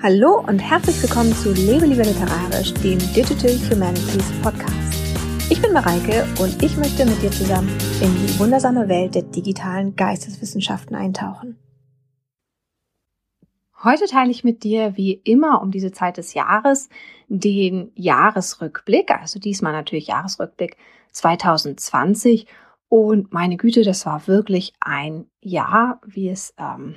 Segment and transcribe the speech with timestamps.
[0.00, 4.94] Hallo und herzlich willkommen zu Lebe lieber literarisch, dem Digital Humanities Podcast.
[5.50, 7.68] Ich bin Mareike und ich möchte mit dir zusammen
[8.00, 11.58] in die wundersame Welt der digitalen Geisteswissenschaften eintauchen.
[13.82, 16.88] Heute teile ich mit dir wie immer um diese Zeit des Jahres
[17.26, 20.76] den Jahresrückblick, also diesmal natürlich Jahresrückblick
[21.10, 22.46] 2020.
[22.88, 26.94] Und meine Güte, das war wirklich ein Jahr, wie es ähm,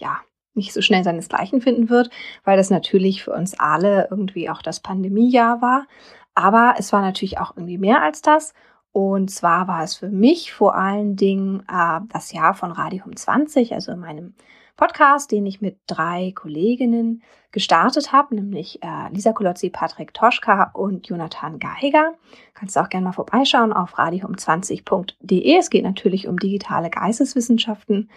[0.00, 0.20] ja
[0.60, 2.10] nicht so schnell seinesgleichen finden wird,
[2.44, 5.86] weil das natürlich für uns alle irgendwie auch das Pandemiejahr war.
[6.34, 8.54] Aber es war natürlich auch irgendwie mehr als das.
[8.92, 13.72] Und zwar war es für mich vor allen Dingen äh, das Jahr von Radium 20,
[13.72, 14.34] also in meinem
[14.76, 21.06] Podcast, den ich mit drei Kolleginnen gestartet habe, nämlich äh, Lisa Kolozzi, Patrick Toschka und
[21.08, 22.14] Jonathan Geiger.
[22.54, 25.56] Kannst du auch gerne mal vorbeischauen auf radium20.de.
[25.56, 28.08] Es geht natürlich um digitale Geisteswissenschaften.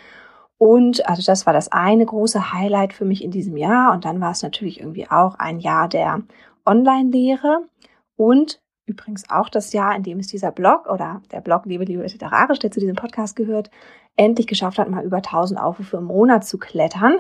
[0.57, 3.91] Und also das war das eine große Highlight für mich in diesem Jahr.
[3.93, 6.21] Und dann war es natürlich irgendwie auch ein Jahr der
[6.66, 7.66] Online-Lehre
[8.15, 12.04] und übrigens auch das Jahr, in dem es dieser Blog oder der Blog Liebe, Liebe
[12.04, 13.70] Literarisch, der zu diesem Podcast gehört,
[14.15, 17.20] endlich geschafft hat, mal über 1000 Aufrufe im Monat zu klettern.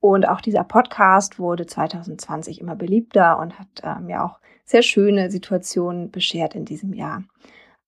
[0.00, 6.10] Und auch dieser Podcast wurde 2020 immer beliebter und hat mir auch sehr schöne Situationen
[6.10, 7.22] beschert in diesem Jahr.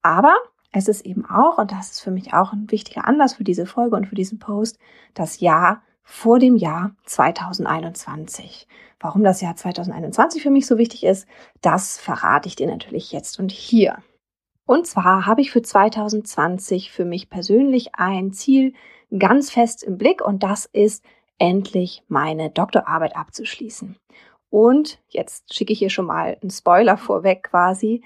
[0.02, 0.34] Aber
[0.77, 3.64] es ist eben auch, und das ist für mich auch ein wichtiger Anlass für diese
[3.64, 4.78] Folge und für diesen Post,
[5.14, 8.68] das Jahr vor dem Jahr 2021.
[9.00, 11.27] Warum das Jahr 2021 für mich so wichtig ist,
[11.62, 13.96] das verrate ich dir natürlich jetzt und hier.
[14.66, 18.74] Und zwar habe ich für 2020 für mich persönlich ein Ziel
[19.18, 21.02] ganz fest im Blick und das ist
[21.38, 23.96] endlich meine Doktorarbeit abzuschließen.
[24.50, 28.02] Und jetzt schicke ich hier schon mal einen Spoiler vorweg quasi.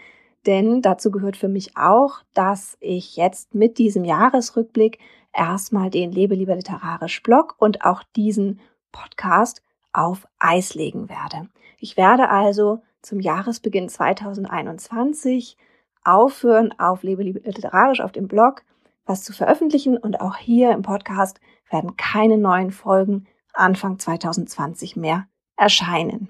[0.46, 4.98] Denn dazu gehört für mich auch, dass ich jetzt mit diesem Jahresrückblick
[5.32, 11.48] erstmal den Lebe lieber literarisch Blog und auch diesen Podcast auf Eis legen werde.
[11.78, 15.56] Ich werde also zum Jahresbeginn 2021
[16.04, 18.62] aufhören, auf Lebe lieber literarisch auf dem Blog
[19.10, 25.26] was zu veröffentlichen und auch hier im Podcast werden keine neuen Folgen Anfang 2020 mehr
[25.56, 26.28] erscheinen.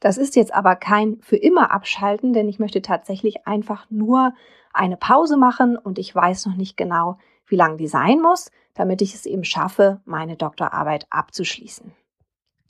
[0.00, 4.34] Das ist jetzt aber kein für immer abschalten, denn ich möchte tatsächlich einfach nur
[4.72, 9.00] eine Pause machen und ich weiß noch nicht genau, wie lang die sein muss, damit
[9.00, 11.92] ich es eben schaffe, meine Doktorarbeit abzuschließen.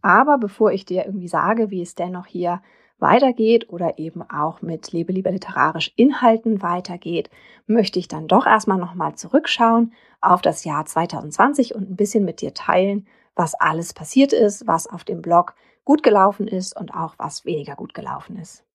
[0.03, 2.63] Aber bevor ich dir irgendwie sage, wie es dennoch hier
[2.99, 7.29] weitergeht oder eben auch mit Lebe lieber literarisch Inhalten weitergeht,
[7.67, 12.41] möchte ich dann doch erstmal nochmal zurückschauen auf das Jahr 2020 und ein bisschen mit
[12.41, 15.55] dir teilen, was alles passiert ist, was auf dem Blog
[15.87, 18.67] gut gelaufen ist und auch was weniger gut gelaufen ist.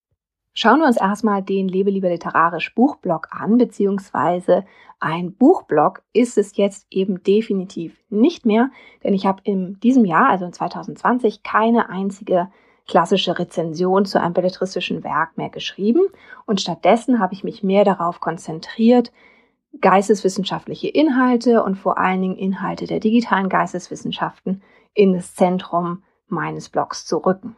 [0.54, 4.64] Schauen wir uns erstmal den Lebe lieber literarisch Buchblog an, beziehungsweise
[4.98, 8.70] ein Buchblog ist es jetzt eben definitiv nicht mehr,
[9.04, 12.48] denn ich habe in diesem Jahr, also in 2020, keine einzige
[12.86, 16.02] klassische Rezension zu einem belletristischen Werk mehr geschrieben
[16.44, 19.12] und stattdessen habe ich mich mehr darauf konzentriert,
[19.80, 24.62] geisteswissenschaftliche Inhalte und vor allen Dingen Inhalte der digitalen Geisteswissenschaften
[24.94, 26.02] in das Zentrum
[26.32, 27.56] meines Blogs zu rücken.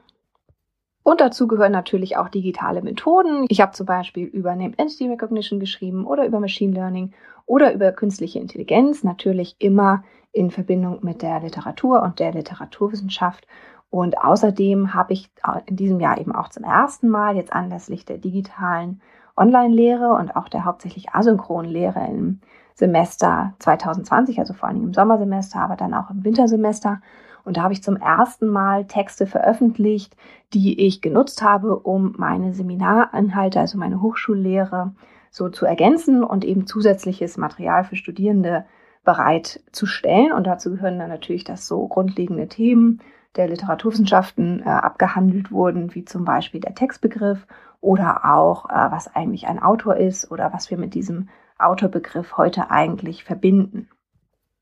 [1.02, 3.44] Und dazu gehören natürlich auch digitale Methoden.
[3.48, 7.12] Ich habe zum Beispiel über Named Entity Recognition geschrieben oder über Machine Learning
[7.46, 10.02] oder über künstliche Intelligenz, natürlich immer
[10.32, 13.46] in Verbindung mit der Literatur und der Literaturwissenschaft.
[13.90, 15.30] Und außerdem habe ich
[15.66, 19.02] in diesem Jahr eben auch zum ersten Mal jetzt anlässlich der digitalen
[19.36, 22.40] Online-Lehre und auch der hauptsächlich asynchronen Lehre im
[22.74, 27.00] Semester 2020, also vor allem im Sommersemester, aber dann auch im Wintersemester,
[27.44, 30.16] und da habe ich zum ersten Mal Texte veröffentlicht,
[30.52, 34.92] die ich genutzt habe, um meine Seminarinhalte, also meine Hochschullehre,
[35.30, 38.64] so zu ergänzen und eben zusätzliches Material für Studierende
[39.04, 40.32] bereitzustellen.
[40.32, 43.00] Und dazu gehören dann natürlich, dass so grundlegende Themen
[43.36, 47.46] der Literaturwissenschaften äh, abgehandelt wurden, wie zum Beispiel der Textbegriff
[47.80, 51.28] oder auch, äh, was eigentlich ein Autor ist oder was wir mit diesem
[51.58, 53.88] Autorbegriff heute eigentlich verbinden.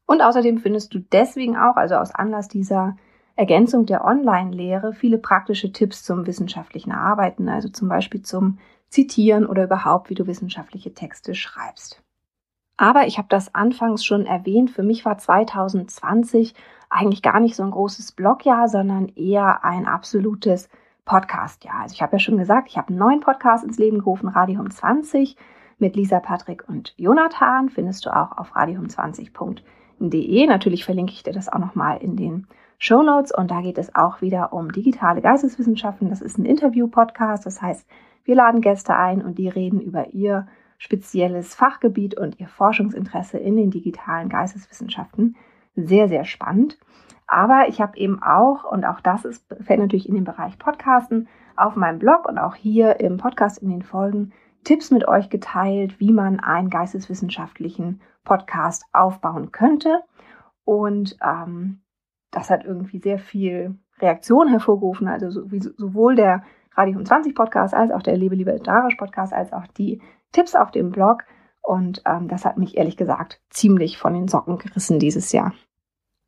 [0.07, 2.97] Und außerdem findest du deswegen auch, also aus Anlass dieser
[3.37, 8.59] Ergänzung der Online-Lehre, viele praktische Tipps zum wissenschaftlichen Arbeiten, also zum Beispiel zum
[8.89, 12.03] Zitieren oder überhaupt, wie du wissenschaftliche Texte schreibst.
[12.77, 16.55] Aber ich habe das anfangs schon erwähnt, für mich war 2020
[16.91, 20.69] eigentlich gar nicht so ein großes Blogjahr, sondern eher ein absolutes
[21.05, 21.81] Podcastjahr.
[21.81, 24.71] Also ich habe ja schon gesagt, ich habe einen neuen Podcast ins Leben gerufen, Radium
[24.71, 25.37] 20
[25.79, 27.71] mit Lisa, Patrick und Jonathan.
[27.71, 29.63] Findest du auch auf radium20.de
[30.03, 30.47] www.geisteswissenschaften.de.
[30.47, 32.47] Natürlich verlinke ich dir das auch nochmal in den
[32.79, 36.11] Show Notes und da geht es auch wieder um digitale Geisteswissenschaften.
[36.11, 37.87] Das ist ein Interview-Podcast, das heißt,
[38.25, 40.47] wir laden Gäste ein und die reden über ihr
[40.79, 45.37] spezielles Fachgebiet und ihr Forschungsinteresse in den digitalen Geisteswissenschaften.
[45.77, 46.79] Sehr, sehr spannend.
[47.29, 51.29] Aber ich habe eben auch, und auch das ist, fällt natürlich in den Bereich Podcasten,
[51.57, 54.33] auf meinem Blog und auch hier im Podcast in den Folgen
[54.65, 60.01] Tipps mit euch geteilt, wie man einen geisteswissenschaftlichen Podcast aufbauen könnte.
[60.65, 61.83] Und ähm,
[62.31, 65.09] das hat irgendwie sehr viel Reaktion hervorgerufen.
[65.09, 66.43] Also sowohl der
[66.75, 70.01] Radio 20 Podcast als auch der Lebe Liebe Darisch Podcast als auch die
[70.33, 71.25] Tipps auf dem Blog.
[71.61, 75.53] Und ähm, das hat mich ehrlich gesagt ziemlich von den Socken gerissen dieses Jahr.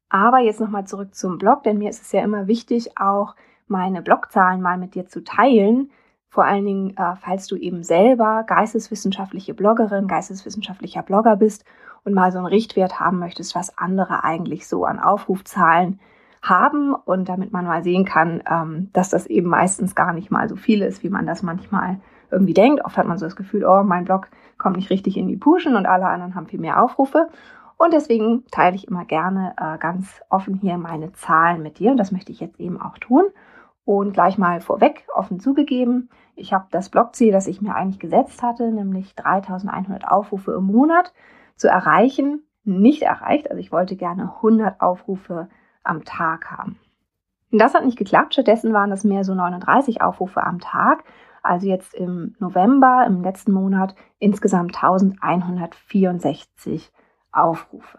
[0.08, 3.34] Aber jetzt nochmal zurück zum Blog, denn mir ist es ja immer wichtig, auch
[3.66, 5.90] meine Blogzahlen mal mit dir zu teilen.
[6.34, 11.64] Vor allen Dingen, äh, falls du eben selber geisteswissenschaftliche Bloggerin, geisteswissenschaftlicher Blogger bist
[12.02, 16.00] und mal so einen Richtwert haben möchtest, was andere eigentlich so an Aufrufzahlen
[16.42, 20.48] haben und damit man mal sehen kann, ähm, dass das eben meistens gar nicht mal
[20.48, 22.00] so viel ist, wie man das manchmal
[22.32, 22.84] irgendwie denkt.
[22.84, 24.26] Oft hat man so das Gefühl, oh, mein Blog
[24.58, 27.28] kommt nicht richtig in die Puschen und alle anderen haben viel mehr Aufrufe.
[27.76, 31.96] Und deswegen teile ich immer gerne äh, ganz offen hier meine Zahlen mit dir und
[31.96, 33.22] das möchte ich jetzt eben auch tun.
[33.84, 38.42] Und gleich mal vorweg offen zugegeben, ich habe das Blogziel, das ich mir eigentlich gesetzt
[38.42, 41.12] hatte, nämlich 3100 Aufrufe im Monat
[41.56, 43.50] zu erreichen, nicht erreicht.
[43.50, 45.48] Also ich wollte gerne 100 Aufrufe
[45.82, 46.78] am Tag haben.
[47.50, 48.32] Das hat nicht geklappt.
[48.32, 51.04] Stattdessen waren das mehr so 39 Aufrufe am Tag.
[51.42, 56.90] Also jetzt im November, im letzten Monat, insgesamt 1164
[57.30, 57.98] Aufrufe.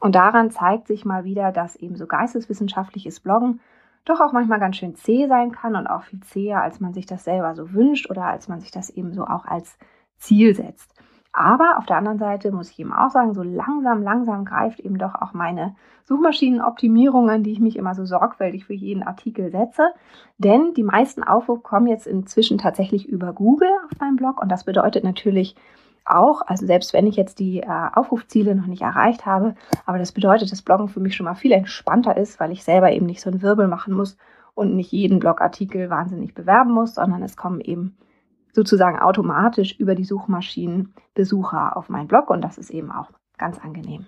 [0.00, 3.60] Und daran zeigt sich mal wieder, dass eben so geisteswissenschaftliches Bloggen
[4.06, 7.06] doch auch manchmal ganz schön zäh sein kann und auch viel zäher, als man sich
[7.06, 9.76] das selber so wünscht oder als man sich das eben so auch als
[10.16, 10.90] Ziel setzt.
[11.38, 14.96] Aber auf der anderen Seite muss ich eben auch sagen, so langsam, langsam greift eben
[14.96, 19.90] doch auch meine Suchmaschinenoptimierung, an die ich mich immer so sorgfältig für jeden Artikel setze.
[20.38, 24.64] Denn die meisten Aufrufe kommen jetzt inzwischen tatsächlich über Google auf meinem Blog und das
[24.64, 25.56] bedeutet natürlich,
[26.06, 29.54] auch, also selbst wenn ich jetzt die äh, Aufrufziele noch nicht erreicht habe,
[29.84, 32.92] aber das bedeutet, dass Bloggen für mich schon mal viel entspannter ist, weil ich selber
[32.92, 34.16] eben nicht so einen Wirbel machen muss
[34.54, 37.96] und nicht jeden Blogartikel wahnsinnig bewerben muss, sondern es kommen eben
[38.52, 43.58] sozusagen automatisch über die Suchmaschinen Besucher auf meinen Blog und das ist eben auch ganz
[43.58, 44.06] angenehm.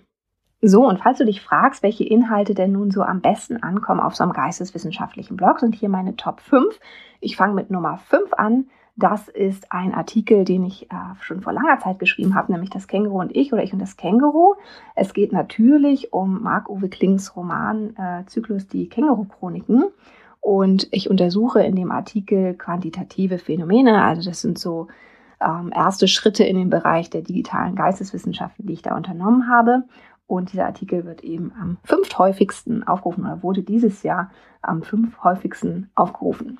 [0.60, 4.16] So, und falls du dich fragst, welche Inhalte denn nun so am besten ankommen auf
[4.16, 6.80] so einem geisteswissenschaftlichen Blog, sind hier meine Top 5.
[7.20, 8.66] Ich fange mit Nummer 5 an.
[9.00, 12.88] Das ist ein Artikel, den ich äh, schon vor langer Zeit geschrieben habe, nämlich Das
[12.88, 14.56] Känguru und ich oder Ich und das Känguru.
[14.96, 19.84] Es geht natürlich um Marc-Uwe Klings Romanzyklus äh, Die Känguru-Chroniken.
[20.40, 24.02] Und ich untersuche in dem Artikel quantitative Phänomene.
[24.02, 24.88] Also das sind so
[25.40, 29.84] ähm, erste Schritte in den Bereich der digitalen Geisteswissenschaften, die ich da unternommen habe.
[30.26, 36.58] Und dieser Artikel wird eben am fünfthäufigsten aufgerufen oder wurde dieses Jahr am fünfthäufigsten aufgerufen.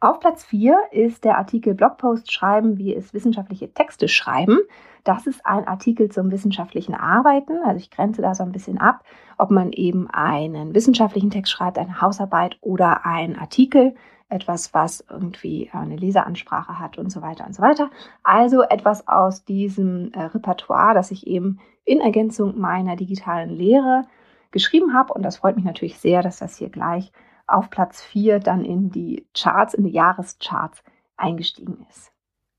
[0.00, 4.60] Auf Platz 4 ist der Artikel Blogpost schreiben, wie es wissenschaftliche Texte schreiben.
[5.02, 7.58] Das ist ein Artikel zum wissenschaftlichen Arbeiten.
[7.64, 9.02] Also ich grenze da so ein bisschen ab,
[9.38, 13.96] ob man eben einen wissenschaftlichen Text schreibt, eine Hausarbeit oder einen Artikel,
[14.28, 17.90] etwas, was irgendwie eine Leseransprache hat und so weiter und so weiter.
[18.22, 24.04] Also etwas aus diesem äh, Repertoire, das ich eben in Ergänzung meiner digitalen Lehre
[24.52, 25.12] geschrieben habe.
[25.12, 27.10] Und das freut mich natürlich sehr, dass das hier gleich
[27.48, 30.82] auf Platz 4 dann in die Charts, in die Jahrescharts
[31.16, 32.12] eingestiegen ist.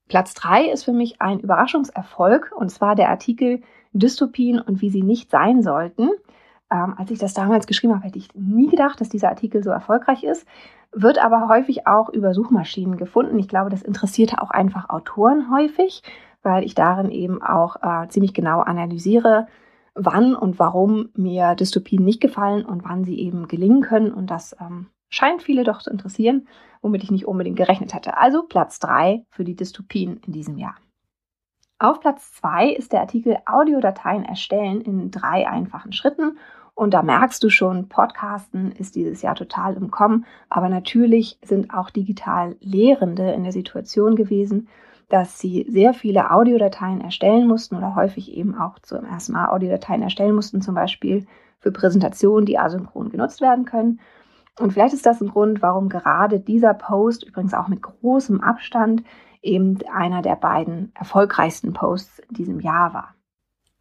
[0.07, 3.61] Platz 3 ist für mich ein Überraschungserfolg und zwar der Artikel
[3.93, 6.09] Dystopien und wie sie nicht sein sollten.
[6.71, 9.69] Ähm, als ich das damals geschrieben habe, hätte ich nie gedacht, dass dieser Artikel so
[9.69, 10.47] erfolgreich ist,
[10.91, 13.37] wird aber häufig auch über Suchmaschinen gefunden.
[13.39, 16.01] Ich glaube, das interessiert auch einfach Autoren häufig,
[16.41, 19.47] weil ich darin eben auch äh, ziemlich genau analysiere,
[19.99, 24.13] wann und warum mir Dystopien nicht gefallen und wann sie eben gelingen können.
[24.13, 26.47] Und das ähm, scheint viele doch zu interessieren,
[26.81, 28.17] womit ich nicht unbedingt gerechnet hätte.
[28.17, 30.75] Also Platz 3 für die Dystopien in diesem Jahr.
[31.79, 36.37] Auf Platz 2 ist der Artikel Audiodateien erstellen in drei einfachen Schritten.
[36.75, 40.25] Und da merkst du schon, Podcasten ist dieses Jahr total im Kommen.
[40.49, 44.69] Aber natürlich sind auch digital Lehrende in der Situation gewesen,
[45.09, 50.03] dass sie sehr viele Audiodateien erstellen mussten oder häufig eben auch zum ersten Mal Audiodateien
[50.03, 51.25] erstellen mussten, zum Beispiel
[51.59, 53.99] für Präsentationen, die asynchron genutzt werden können.
[54.59, 59.03] Und vielleicht ist das ein Grund, warum gerade dieser Post, übrigens auch mit großem Abstand,
[59.41, 63.15] eben einer der beiden erfolgreichsten Posts in diesem Jahr war.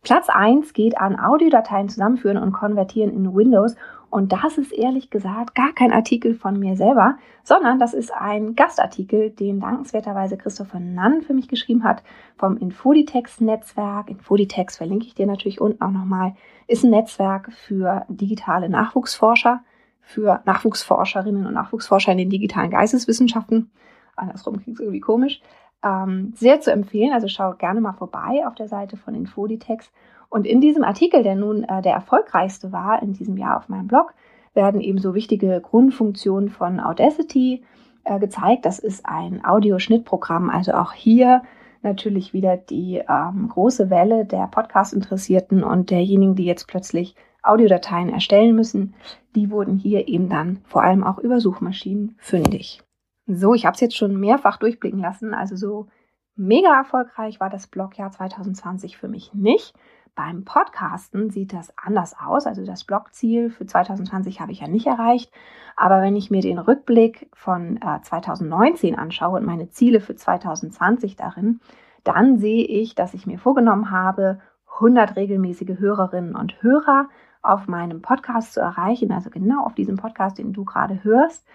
[0.02, 3.74] Platz 1 geht an Audiodateien zusammenführen und konvertieren in Windows
[4.10, 8.54] und das ist ehrlich gesagt gar kein Artikel von mir selber, sondern das ist ein
[8.54, 12.02] Gastartikel, den dankenswerterweise Christopher Nann für mich geschrieben hat
[12.38, 14.08] vom Infoditex-Netzwerk.
[14.08, 16.34] Infoditex verlinke ich dir natürlich unten auch nochmal.
[16.68, 19.62] Ist ein Netzwerk für digitale Nachwuchsforscher,
[20.00, 23.70] für Nachwuchsforscherinnen und Nachwuchsforscher in den digitalen Geisteswissenschaften.
[24.16, 25.42] Andersrum klingt es irgendwie komisch.
[25.82, 29.92] Ähm, sehr zu empfehlen, also schau gerne mal vorbei auf der Seite von Infoditex.
[30.28, 33.86] Und in diesem Artikel, der nun äh, der erfolgreichste war in diesem Jahr auf meinem
[33.86, 34.12] Blog,
[34.54, 37.62] werden eben so wichtige Grundfunktionen von Audacity
[38.04, 38.66] äh, gezeigt.
[38.66, 41.42] Das ist ein Audioschnittprogramm, also auch hier
[41.82, 48.56] natürlich wieder die ähm, große Welle der Podcast-Interessierten und derjenigen, die jetzt plötzlich Audiodateien erstellen
[48.56, 48.94] müssen,
[49.36, 52.82] die wurden hier eben dann vor allem auch über Suchmaschinen fündig.
[53.30, 55.88] So, ich habe es jetzt schon mehrfach durchblicken lassen, also so
[56.34, 59.74] mega erfolgreich war das Blogjahr 2020 für mich nicht.
[60.14, 62.46] Beim Podcasten sieht das anders aus.
[62.46, 65.30] Also das Blogziel für 2020 habe ich ja nicht erreicht.
[65.76, 71.14] Aber wenn ich mir den Rückblick von äh, 2019 anschaue und meine Ziele für 2020
[71.14, 71.60] darin,
[72.04, 74.40] dann sehe ich, dass ich mir vorgenommen habe,
[74.76, 77.08] 100 regelmäßige Hörerinnen und Hörer
[77.42, 79.12] auf meinem Podcast zu erreichen.
[79.12, 81.46] Also genau auf diesem Podcast, den du gerade hörst.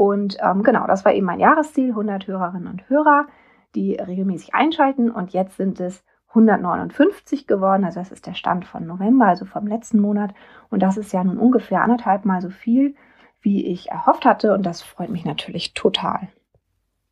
[0.00, 3.26] Und ähm, genau, das war eben mein Jahresziel, 100 Hörerinnen und Hörer,
[3.74, 5.10] die regelmäßig einschalten.
[5.10, 7.84] Und jetzt sind es 159 geworden.
[7.84, 10.32] Also das ist der Stand von November, also vom letzten Monat.
[10.70, 12.94] Und das ist ja nun ungefähr anderthalb Mal so viel,
[13.42, 14.54] wie ich erhofft hatte.
[14.54, 16.28] Und das freut mich natürlich total.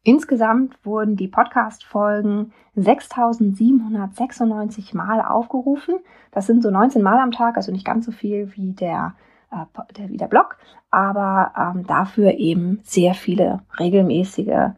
[0.02, 5.96] Insgesamt wurden die Podcast-Folgen 6796 Mal aufgerufen.
[6.30, 9.14] Das sind so 19 Mal am Tag, also nicht ganz so viel wie der,
[9.50, 10.58] äh, der, Blog,
[10.90, 14.74] aber ähm, dafür eben sehr viele regelmäßige äh,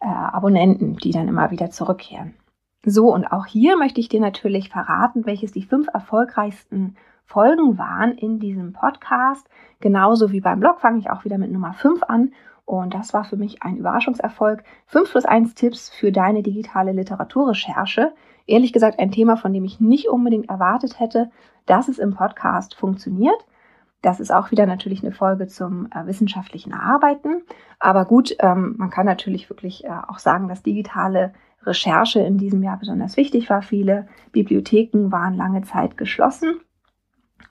[0.00, 2.34] Abonnenten, die dann immer wieder zurückkehren.
[2.86, 8.12] So, und auch hier möchte ich dir natürlich verraten, welches die fünf erfolgreichsten Folgen waren
[8.12, 9.48] in diesem Podcast.
[9.80, 12.32] Genauso wie beim Blog fange ich auch wieder mit Nummer 5 an.
[12.66, 14.64] Und das war für mich ein Überraschungserfolg.
[14.86, 18.12] 5 plus 1 Tipps für deine digitale Literaturrecherche.
[18.46, 21.30] Ehrlich gesagt ein Thema, von dem ich nicht unbedingt erwartet hätte,
[21.66, 23.46] dass es im Podcast funktioniert.
[24.04, 27.42] Das ist auch wieder natürlich eine Folge zum äh, wissenschaftlichen Arbeiten.
[27.78, 31.32] Aber gut, ähm, man kann natürlich wirklich äh, auch sagen, dass digitale
[31.62, 33.62] Recherche in diesem Jahr besonders wichtig war.
[33.62, 36.60] Viele Bibliotheken waren lange Zeit geschlossen.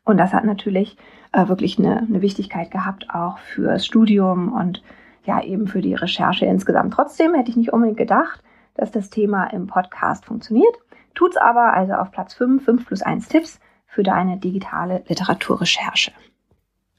[0.05, 0.95] Und das hat natürlich
[1.31, 4.83] äh, wirklich eine, eine Wichtigkeit gehabt, auch fürs Studium und
[5.23, 6.93] ja eben für die Recherche insgesamt.
[6.93, 8.43] Trotzdem hätte ich nicht unbedingt gedacht,
[8.75, 10.75] dass das Thema im Podcast funktioniert.
[11.15, 16.11] Tut's aber, also auf Platz 5, 5 plus 1 Tipps für deine digitale Literaturrecherche.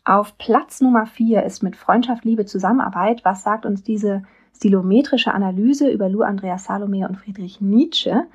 [0.07, 3.25] Auf Platz Nummer 4 ist mit Freundschaft, Liebe, Zusammenarbeit.
[3.25, 4.23] Was sagt uns diese
[4.55, 8.27] stilometrische Analyse über Lou Andreas Salome und Friedrich Nietzsche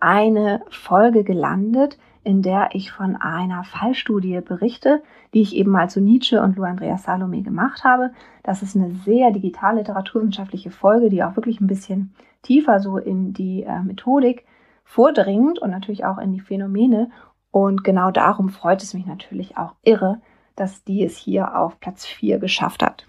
[0.00, 5.02] eine Folge gelandet, in der ich von einer Fallstudie berichte,
[5.32, 8.10] die ich eben mal zu Nietzsche und Lou Andreas Salome gemacht habe.
[8.42, 13.32] Das ist eine sehr digital literaturwissenschaftliche Folge, die auch wirklich ein bisschen tiefer so in
[13.32, 14.44] die äh, Methodik
[14.84, 17.08] vordringt und natürlich auch in die Phänomene.
[17.50, 20.20] Und genau darum freut es mich natürlich auch irre,
[20.56, 23.06] dass die es hier auf Platz 4 geschafft hat.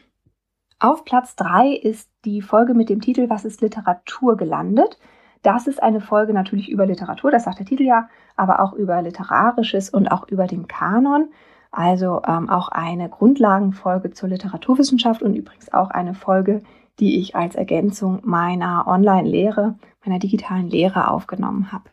[0.80, 5.00] Auf Platz 3 ist die Folge mit dem Titel Was ist Literatur gelandet?
[5.42, 9.02] Das ist eine Folge natürlich über Literatur, das sagt der Titel ja, aber auch über
[9.02, 11.30] Literarisches und auch über den Kanon.
[11.72, 16.64] Also ähm, auch eine Grundlagenfolge zur Literaturwissenschaft und übrigens auch eine Folge,
[17.00, 19.76] die ich als Ergänzung meiner Online-Lehre,
[20.06, 21.90] meiner digitalen Lehre aufgenommen habe.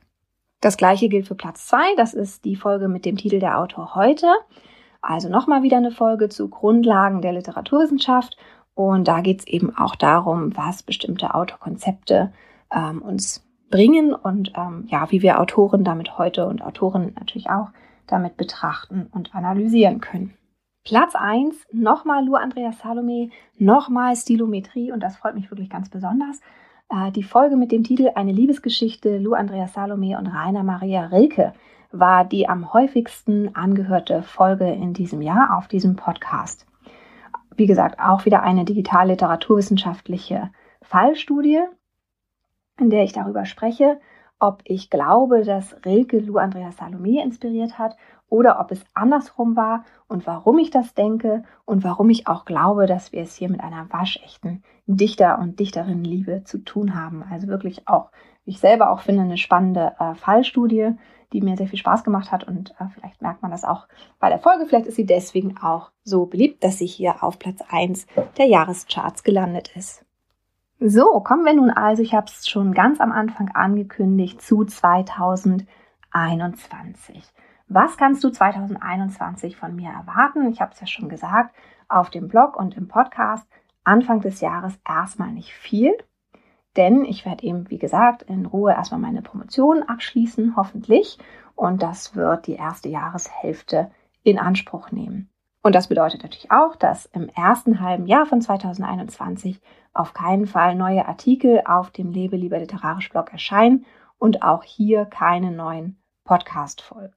[0.60, 3.96] Das gleiche gilt für Platz 2, das ist die Folge mit dem Titel Der Autor
[3.96, 4.28] heute.
[5.02, 8.36] Also nochmal wieder eine Folge zu Grundlagen der Literaturwissenschaft
[8.74, 12.32] und da geht es eben auch darum, was bestimmte Autokonzepte
[12.72, 17.70] ähm, uns bringen und ähm, ja, wie wir Autoren damit heute und Autoren natürlich auch
[18.06, 20.34] damit betrachten und analysieren können.
[20.84, 26.40] Platz 1, nochmal Lou Andreas Salome, nochmal Stilometrie und das freut mich wirklich ganz besonders.
[26.88, 31.52] Äh, die Folge mit dem Titel Eine Liebesgeschichte Lou Andreas Salome und Rainer Maria Rilke
[31.92, 36.66] war die am häufigsten angehörte Folge in diesem Jahr auf diesem Podcast
[37.56, 40.50] wie gesagt, auch wieder eine digital literaturwissenschaftliche
[40.82, 41.60] Fallstudie,
[42.78, 44.00] in der ich darüber spreche,
[44.38, 47.96] ob ich glaube, dass Rilke Lou Andreas Salome inspiriert hat
[48.28, 52.86] oder ob es andersrum war und warum ich das denke und warum ich auch glaube,
[52.86, 57.22] dass wir es hier mit einer waschechten Dichter- und Dichterinnenliebe zu tun haben.
[57.30, 58.10] Also wirklich auch,
[58.44, 60.96] wie ich selber auch finde, eine spannende äh, Fallstudie,
[61.32, 64.28] die mir sehr viel Spaß gemacht hat und äh, vielleicht merkt man das auch bei
[64.28, 64.66] der Folge.
[64.66, 68.06] Vielleicht ist sie deswegen auch so beliebt, dass sie hier auf Platz 1
[68.38, 70.04] der Jahrescharts gelandet ist.
[70.78, 77.22] So, kommen wir nun also, ich habe es schon ganz am Anfang angekündigt, zu 2021.
[77.68, 80.50] Was kannst du 2021 von mir erwarten?
[80.50, 81.54] Ich habe es ja schon gesagt,
[81.88, 83.46] auf dem Blog und im Podcast
[83.84, 85.92] Anfang des Jahres erstmal nicht viel.
[86.76, 91.18] Denn ich werde eben, wie gesagt, in Ruhe erstmal meine Promotion abschließen, hoffentlich.
[91.54, 93.90] Und das wird die erste Jahreshälfte
[94.22, 95.28] in Anspruch nehmen.
[95.62, 99.60] Und das bedeutet natürlich auch, dass im ersten halben Jahr von 2021
[99.92, 103.84] auf keinen Fall neue Artikel auf dem Lebe lieber literarisch Blog erscheinen
[104.18, 107.14] und auch hier keine neuen Podcast-Folgen.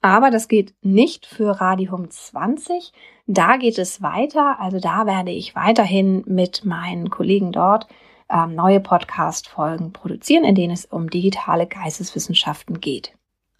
[0.00, 2.92] Aber das geht nicht für Radium 20.
[3.26, 4.60] Da geht es weiter.
[4.60, 7.86] Also da werde ich weiterhin mit meinen Kollegen dort
[8.28, 13.16] ähm, neue Podcast-Folgen produzieren, in denen es um digitale Geisteswissenschaften geht.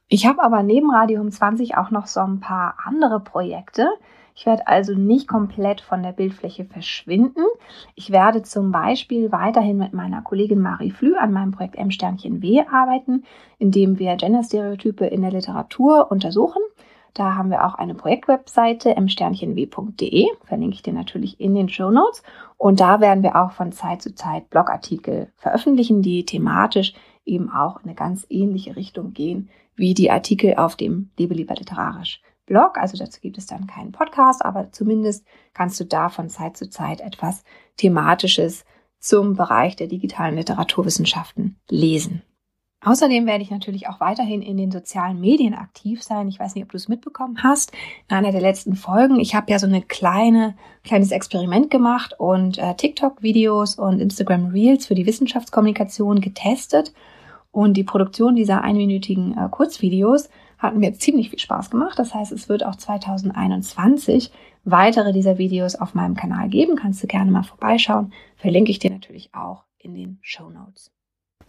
[0.08, 3.88] Ich habe aber neben Radium 20 auch noch so ein paar andere Projekte.
[4.36, 7.44] Ich werde also nicht komplett von der Bildfläche verschwinden.
[7.94, 13.24] Ich werde zum Beispiel weiterhin mit meiner Kollegin Marie Flü an meinem Projekt M-W arbeiten,
[13.58, 16.62] in dem wir Genderstereotype in der Literatur untersuchen.
[17.14, 22.24] Da haben wir auch eine Projektwebseite m-w.de, verlinke ich dir natürlich in den Show Notes.
[22.56, 26.92] Und da werden wir auch von Zeit zu Zeit Blogartikel veröffentlichen, die thematisch
[27.24, 31.54] eben auch in eine ganz ähnliche Richtung gehen wie die Artikel auf dem Lebe lieber
[31.54, 32.78] literarisch Blog.
[32.78, 36.68] Also dazu gibt es dann keinen Podcast, aber zumindest kannst du da von Zeit zu
[36.68, 37.44] Zeit etwas
[37.76, 38.64] Thematisches
[38.98, 42.22] zum Bereich der digitalen Literaturwissenschaften lesen.
[42.84, 46.28] Außerdem werde ich natürlich auch weiterhin in den sozialen Medien aktiv sein.
[46.28, 47.72] Ich weiß nicht, ob du es mitbekommen hast.
[48.08, 52.58] In einer der letzten Folgen, ich habe ja so eine kleine, kleines Experiment gemacht und
[52.58, 56.92] äh, TikTok-Videos und Instagram Reels für die Wissenschaftskommunikation getestet.
[57.50, 61.98] Und die Produktion dieser einminütigen äh, Kurzvideos hat mir ziemlich viel Spaß gemacht.
[61.98, 64.30] Das heißt, es wird auch 2021
[64.64, 66.76] weitere dieser Videos auf meinem Kanal geben.
[66.76, 68.12] Kannst du gerne mal vorbeischauen.
[68.36, 70.93] Verlinke ich dir natürlich auch in den Show Notes.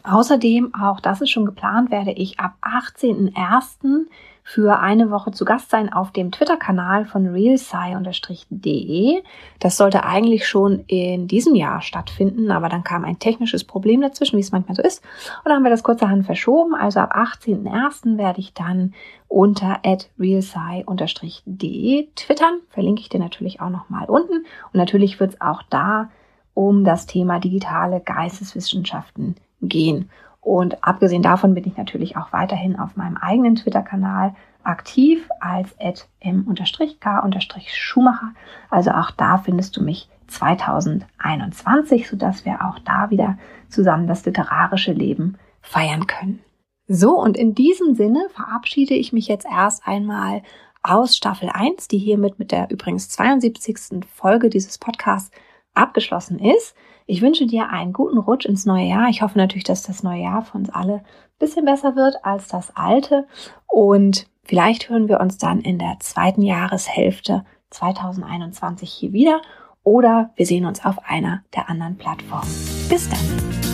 [0.08, 4.06] Außerdem, auch das ist schon geplant, werde ich ab 18.01.
[4.44, 9.24] für eine Woche zu Gast sein auf dem Twitter-Kanal von realsci-de.
[9.60, 14.38] Das sollte eigentlich schon in diesem Jahr stattfinden, aber dann kam ein technisches Problem dazwischen,
[14.38, 15.04] wie es manchmal so ist.
[15.38, 16.76] Und dann haben wir das kurzerhand verschoben.
[16.76, 18.20] Also ab 18.01.
[18.20, 18.94] werde ich dann
[19.28, 19.80] unter
[20.20, 22.60] realsci-de twittern.
[22.70, 24.46] Verlinke ich dir natürlich auch nochmal unten.
[24.72, 26.12] Und natürlich wird es auch da
[26.54, 29.36] um das Thema digitale Geisteswissenschaften
[29.68, 30.10] gehen.
[30.42, 35.76] Und abgesehen davon bin ich natürlich auch weiterhin auf meinem eigenen Twitter-Kanal aktiv als
[36.20, 38.34] m-k-schumacher.
[38.70, 43.38] Also auch da findest du mich 2021, sodass wir auch da wieder
[43.70, 46.40] zusammen das literarische Leben feiern können.
[46.88, 50.44] So, und in diesem Sinne verabschiede ich mich jetzt erst einmal
[50.84, 54.06] aus Staffel 1, die hiermit mit der übrigens 72.
[54.14, 55.32] Folge dieses Podcasts
[55.74, 56.76] abgeschlossen ist.
[57.08, 59.10] Ich wünsche dir einen guten Rutsch ins neue Jahr.
[59.10, 61.06] Ich hoffe natürlich, dass das neue Jahr für uns alle ein
[61.38, 63.28] bisschen besser wird als das alte.
[63.68, 69.42] Und vielleicht hören wir uns dann in der zweiten Jahreshälfte 2021 hier wieder
[69.84, 72.50] oder wir sehen uns auf einer der anderen Plattformen.
[72.90, 73.65] Bis dann.